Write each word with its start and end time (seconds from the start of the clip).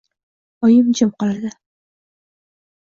Oyim 0.67 0.89
jim 1.01 1.13
qoladi. 1.21 1.53